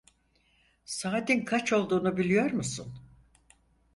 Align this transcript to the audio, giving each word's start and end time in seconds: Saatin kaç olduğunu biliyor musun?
Saatin 0.85 1.45
kaç 1.45 1.73
olduğunu 1.73 2.17
biliyor 2.17 2.51
musun? 2.51 2.93